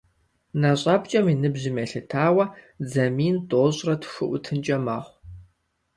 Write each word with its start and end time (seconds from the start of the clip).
НэщIэпкIэм 0.61 1.25
и 1.33 1.35
ныбжьым 1.41 1.77
елъытауэ, 1.83 2.45
дзэ 2.85 3.05
мин 3.15 3.35
тIощIрэ 3.49 3.95
тху 4.01 4.23
IутынкIэ 4.31 4.77
мэхъу. 4.85 5.13